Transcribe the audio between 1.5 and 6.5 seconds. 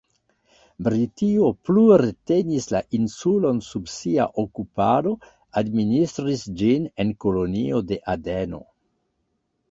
plu retenis la insulon sub sia okupado, administris